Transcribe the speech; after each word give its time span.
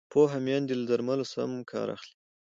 پوهه 0.11 0.39
میندې 0.45 0.73
له 0.79 0.85
درملو 0.89 1.25
سم 1.33 1.51
کار 1.71 1.87
اخلي۔ 1.95 2.13